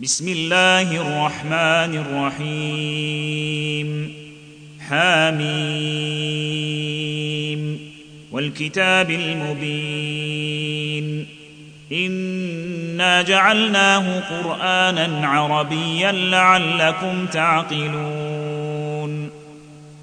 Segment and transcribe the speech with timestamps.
[0.00, 2.04] بسم الله الرحمن
[2.40, 4.12] الرحيم.
[4.88, 5.40] حاميم
[8.32, 11.26] والكتاب المبين.
[11.92, 19.30] إنا جعلناه قرآنا عربيا لعلكم تعقلون.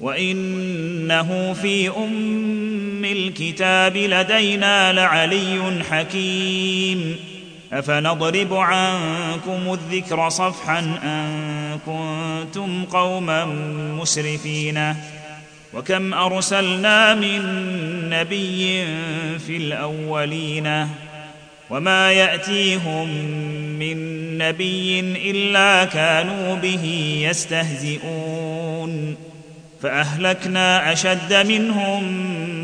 [0.00, 7.16] وإنه في أم الكتاب لدينا لعلي حكيم.
[7.72, 13.44] أفنضرب عنكم الذكر صفحا أن كنتم قوما
[14.00, 14.94] مسرفين؟
[15.74, 17.40] وكم أرسلنا من
[18.10, 18.84] نبي
[19.38, 20.88] في الأولين؟
[21.70, 23.08] وما يأتيهم
[23.78, 23.98] من
[24.38, 25.00] نبي
[25.30, 26.84] إلا كانوا به
[27.28, 29.16] يستهزئون.
[29.82, 32.02] فأهلكنا أشد منهم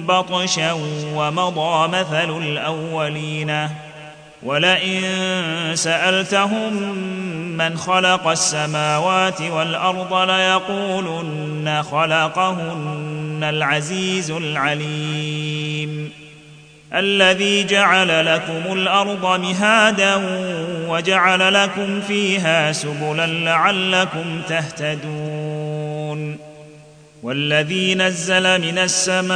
[0.07, 0.73] بطشا
[1.15, 3.69] ومضى مثل الأولين.
[4.43, 5.03] ولئن
[5.75, 6.93] سألتهم
[7.57, 16.11] من خلق السماوات والأرض ليقولن خلقهن العزيز العليم
[16.95, 20.15] الذي جعل لكم الأرض مهادا
[20.89, 26.39] وجعل لكم فيها سبلا لعلكم تهتدون
[27.23, 29.29] والذي نزل من السماء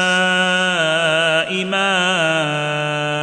[1.65, 3.23] ماء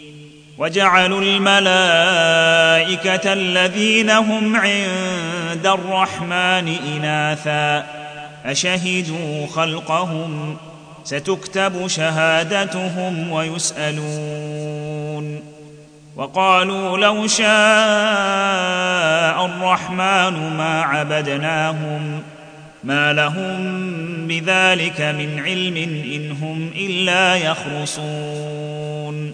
[0.61, 1.73] وجعلوا الملائكة
[3.33, 7.85] الذين هم عند الرحمن إناثا.
[8.45, 10.57] أشهدوا خلقهم؟
[11.03, 13.81] ستكتب شهادتهم ويسألون.
[16.15, 17.45] وقالوا لو شاء
[19.45, 22.21] الرحمن ما عبدناهم
[22.83, 23.57] ما لهم
[24.27, 25.77] بذلك من علم
[26.13, 29.33] إن هم إلا يخرصون.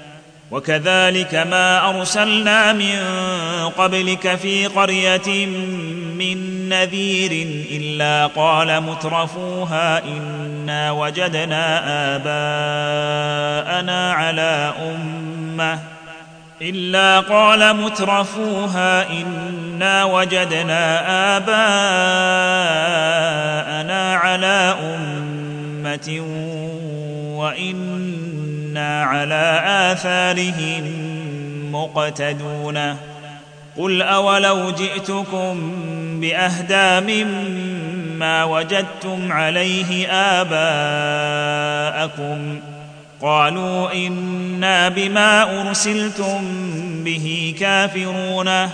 [0.51, 2.99] وكذلك ما أرسلنا من
[3.77, 5.45] قبلك في قرية
[6.15, 7.31] من نذير
[7.71, 11.81] إلا قال مترفوها إنا وجدنا
[12.15, 15.79] آباءنا على أمة
[16.61, 22.61] إلا قال مترفوها إنا وجدنا آباءنا
[24.15, 26.21] على أمة
[28.71, 29.61] وأنا على
[29.91, 30.85] آثارهم
[31.71, 32.95] مقتدون.
[33.77, 35.71] قل أولو جئتكم
[36.21, 40.07] بأهدى مما وجدتم عليه
[40.41, 42.59] آباءكم.
[43.21, 46.41] قالوا إنا بما أرسلتم
[47.03, 48.69] به كافرون.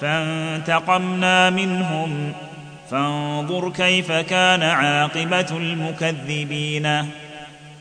[0.00, 2.32] فانتقمنا منهم.
[2.90, 7.10] فانظر كيف كان عاقبة المكذبين.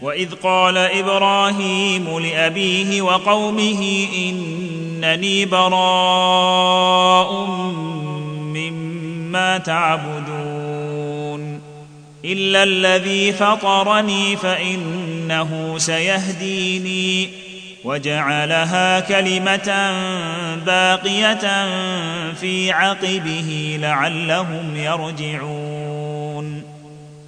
[0.05, 7.45] وإذ قال إبراهيم لأبيه وقومه إنني براء
[8.53, 11.61] مما تعبدون
[12.25, 17.29] إلا الذي فطرني فإنه سيهديني
[17.83, 19.93] وجعلها كلمة
[20.65, 21.65] باقية
[22.33, 25.84] في عقبه لعلهم يرجعون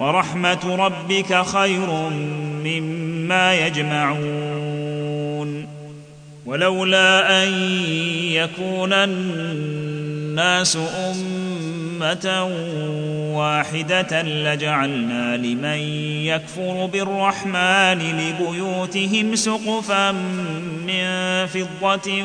[0.00, 1.90] ورحمة ربك خير
[2.64, 4.50] مما يجمعون.
[6.46, 7.52] ولولا أن
[8.32, 12.44] يكون الناس أمة
[13.34, 15.78] واحدة لجعلنا لمن
[16.24, 20.12] يكفر بالرحمن لبيوتهم سقفا
[20.86, 22.24] من فضة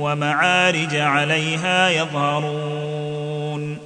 [0.00, 3.85] ومعارج عليها يظهرون.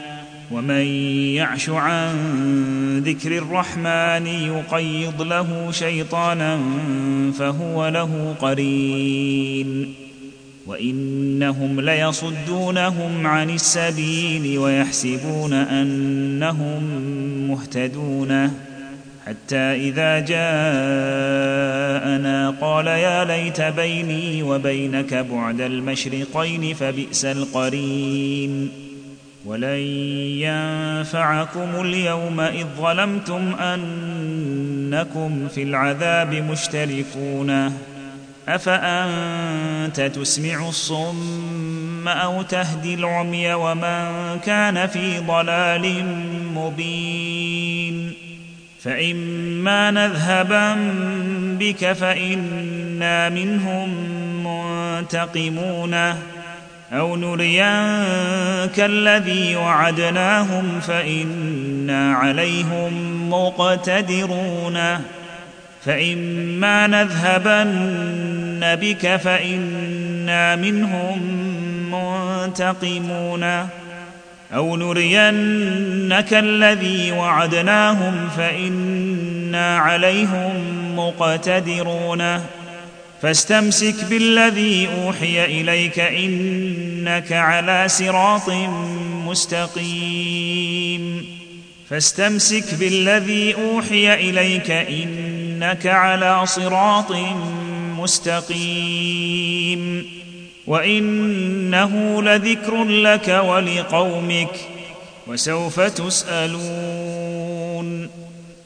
[0.51, 0.85] ومن
[1.35, 2.11] يعش عن
[3.05, 6.59] ذكر الرحمن يقيض له شيطانا
[7.39, 9.93] فهو له قرين.
[10.67, 16.83] وإنهم ليصدونهم عن السبيل ويحسبون أنهم
[17.47, 18.51] مهتدون.
[19.25, 20.49] حتى إذا جاءنا
[22.61, 28.90] قال يا ليت بيني وبينك بعد المشرقين فبئس القرين.
[29.45, 29.79] ولن
[30.37, 37.73] ينفعكم اليوم إذ ظلمتم أنكم في العذاب مشتركون.
[38.47, 46.05] أفأنت تسمع الصم أو تهدي العمي ومن كان في ضلال
[46.55, 48.13] مبين؟
[48.79, 50.75] فإما نذهبا
[51.59, 53.89] بك فإنا منهم
[54.43, 56.15] منتقمون.
[56.93, 64.79] أو نرينك الذي وعدناهم فانا عليهم مقتدرون
[65.85, 71.21] فاما نذهبن بك فانا منهم
[71.91, 73.43] منتقمون
[74.55, 80.53] أو نرينك الذي وعدناهم فانا عليهم
[80.95, 82.41] مقتدرون
[83.21, 88.49] فاستمسك بالذي أوحي إليك إنك على صراط
[89.25, 91.25] مستقيم.
[91.89, 97.11] فاستمسك بالذي أوحي إليك إنك على صراط
[97.99, 99.81] مستقيم.
[100.67, 104.55] وإنه لذكر لك ولقومك
[105.27, 107.00] وسوف تسألون.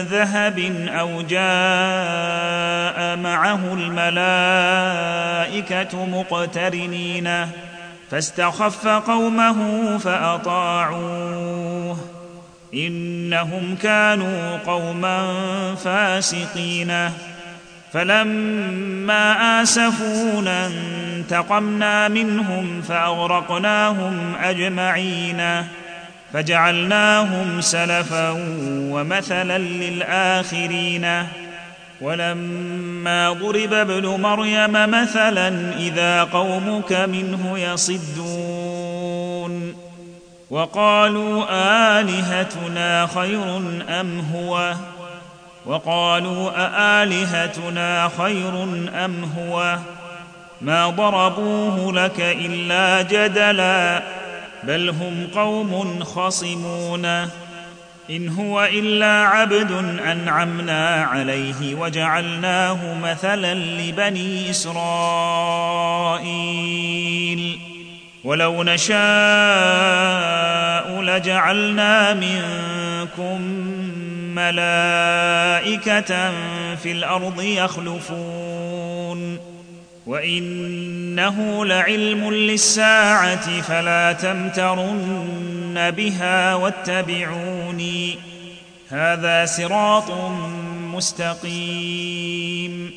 [0.00, 3.74] ذهب أو جاء معه
[5.54, 7.46] الملائكة مقترنين
[8.10, 11.96] فاستخف قومه فأطاعوه.
[12.74, 15.34] إنهم كانوا قوما
[15.74, 17.10] فاسقين.
[17.92, 25.64] فلما آسفونا انتقمنا منهم فأغرقناهم أجمعين.
[26.32, 28.30] فجعلناهم سلفا
[28.90, 31.26] ومثلا للآخرين.
[32.00, 39.10] ولما ضرب ابن مريم مثلا إذا قومك منه يصدون.
[40.50, 41.44] وقالوا
[42.00, 43.56] آلهتنا خير
[44.00, 44.74] أم هو؟
[45.66, 48.62] وقالوا االهتنا خير
[49.04, 49.78] أم هو؟
[50.60, 54.02] ما ضربوه لك إلا جدلا.
[54.62, 57.06] بل هم قوم خصمون.
[58.10, 59.72] إن هو إلا عبد
[60.06, 64.80] أنعمنا عليه وجعلناه مثلا لبني إسرائيل.
[68.24, 69.00] ولو نشاء
[71.02, 73.40] لجعلنا منكم
[74.34, 76.30] ملائكة
[76.76, 79.49] في الأرض يخلفون.
[80.06, 88.18] وانه لعلم للساعه فلا تمترن بها واتبعوني
[88.88, 90.10] هذا صراط
[90.94, 92.92] مستقيم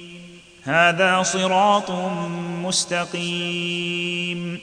[0.63, 1.91] هذا صراط
[2.63, 4.59] مستقيم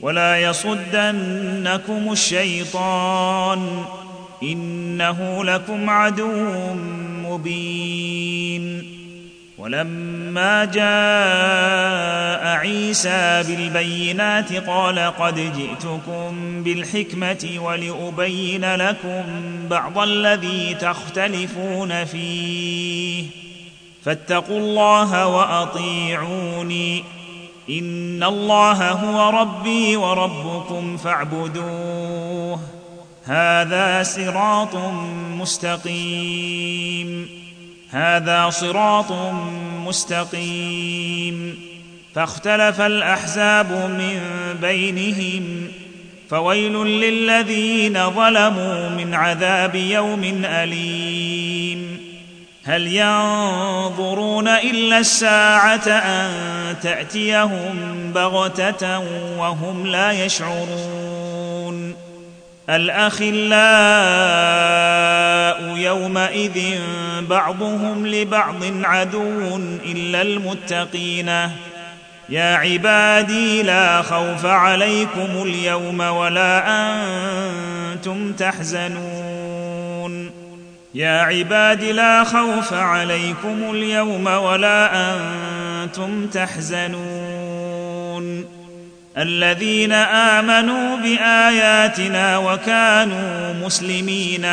[0.00, 3.84] ولا يصدنكم الشيطان
[4.42, 6.74] انه لكم عدو
[7.24, 8.97] مبين
[9.68, 19.22] ولما جاء عيسى بالبينات قال قد جئتكم بالحكمة ولأبين لكم
[19.70, 23.24] بعض الذي تختلفون فيه.
[24.04, 27.04] فاتقوا الله وأطيعوني.
[27.70, 32.60] إن الله هو ربي وربكم فاعبدوه.
[33.24, 34.76] هذا صراط
[35.38, 37.37] مستقيم.
[37.90, 39.12] هذا صراط
[39.86, 41.58] مستقيم.
[42.14, 44.20] فاختلف الأحزاب من
[44.60, 45.68] بينهم
[46.30, 51.98] فويل للذين ظلموا من عذاب يوم أليم.
[52.64, 56.30] هل ينظرون إلا الساعة أن
[56.82, 58.98] تأتيهم بغتة
[59.38, 62.07] وهم لا يشعرون؟
[62.70, 63.38] الأخلاء
[65.76, 66.78] يومئذ
[67.20, 71.28] بعضهم لبعض عدو إلا المتقين.
[72.28, 80.30] يا عبادي لا خوف عليكم اليوم ولا أنتم تحزنون.
[80.94, 87.17] يا عباد لا خوف عليكم اليوم ولا أنتم تحزنون.
[89.18, 94.46] الذين آمنوا بآياتنا وكانوا مسلمين.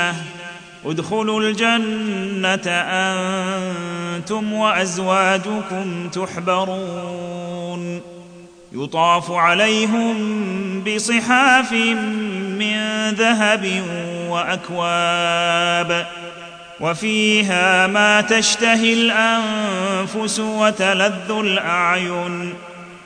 [0.86, 8.01] ادخلوا الجنة أنتم وأزواجكم تحبرون.
[8.74, 10.15] يطاف عليهم
[10.84, 11.72] بصحاف
[12.60, 13.84] من ذهب
[14.29, 16.07] وأكواب.
[16.79, 22.53] وفيها ما تشتهي الأنفس وتلذ الأعين.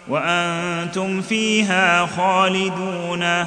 [0.10, 3.46] وأنتم فيها خالدون.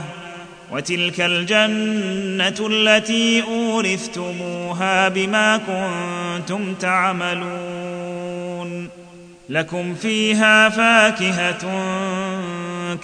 [0.73, 8.89] وتلك الجنة التي أورثتموها بما كنتم تعملون.
[9.49, 11.83] لكم فيها فاكهة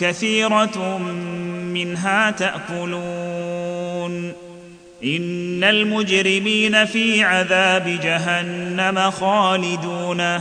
[0.01, 0.99] كثيرة
[1.73, 4.33] منها تأكلون.
[5.05, 10.41] إن المجرمين في عذاب جهنم خالدون.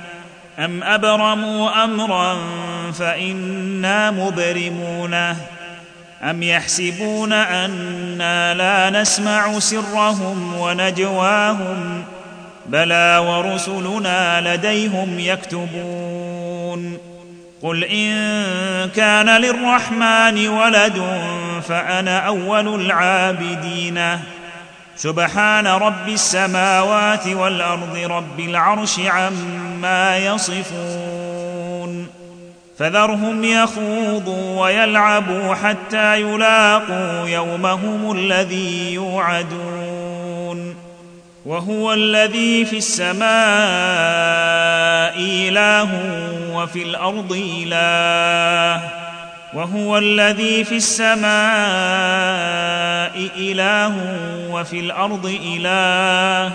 [0.59, 2.37] ام ابرموا امرا
[2.93, 5.13] فانا مبرمون
[6.23, 12.03] ام يحسبون أنا لا نسمع سرهم ونجواهم
[12.65, 16.97] بلى ورسلنا لديهم يكتبون
[17.61, 21.01] قل ان كان للرحمن ولد
[21.67, 24.19] فانا اول العابدين
[25.01, 32.07] سبحان رب السماوات والأرض رب العرش عما يصفون.
[32.77, 40.75] فذرهم يخوضوا ويلعبوا حتى يلاقوا يومهم الذي يوعدون.
[41.45, 43.25] وهو الذي في السماء
[45.17, 45.89] إله
[46.53, 49.00] وفي الأرض إله.
[49.53, 51.21] وهو الذي في السماء
[53.37, 53.93] إله
[54.51, 56.53] وفي الأرض إله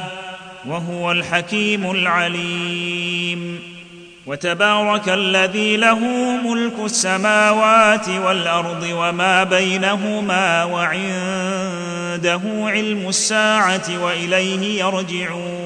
[0.67, 3.63] وهو الحكيم العليم.
[4.27, 5.99] وتبارك الذي له
[6.45, 15.66] ملك السماوات والأرض وما بينهما وعنده علم الساعة وإليه يرجعون.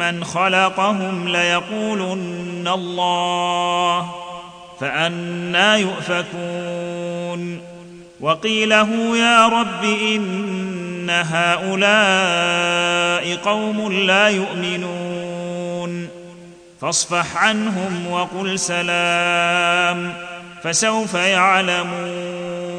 [0.00, 4.10] من خلقهم ليقولن الله
[4.80, 7.60] فانا يؤفكون
[8.20, 12.70] وقيله يا رب ان هؤلاء
[13.36, 16.08] قوم لا يؤمنون
[16.80, 20.14] فاصفح عنهم وقل سلام
[20.62, 22.69] فسوف يعلمون